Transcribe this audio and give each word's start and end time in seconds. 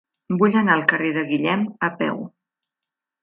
Vull 0.37 0.55
anar 0.61 0.77
al 0.77 0.85
carrer 0.91 1.11
de 1.17 1.25
Guillem 1.33 1.67
a 1.89 1.89
peu. 1.99 2.19